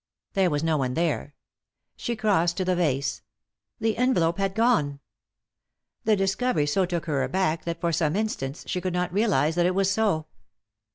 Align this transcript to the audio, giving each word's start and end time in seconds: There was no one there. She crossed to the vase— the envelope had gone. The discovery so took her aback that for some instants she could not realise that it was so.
There 0.33 0.49
was 0.49 0.63
no 0.63 0.77
one 0.77 0.95
there. 0.95 1.35
She 1.95 2.15
crossed 2.15 2.57
to 2.57 2.65
the 2.65 2.75
vase— 2.75 3.21
the 3.79 3.97
envelope 3.97 4.39
had 4.39 4.55
gone. 4.55 4.99
The 6.05 6.15
discovery 6.15 6.65
so 6.65 6.87
took 6.87 7.05
her 7.05 7.21
aback 7.21 7.65
that 7.65 7.79
for 7.79 7.91
some 7.91 8.15
instants 8.15 8.63
she 8.67 8.81
could 8.81 8.93
not 8.93 9.13
realise 9.13 9.53
that 9.53 9.67
it 9.67 9.75
was 9.75 9.91
so. 9.91 10.25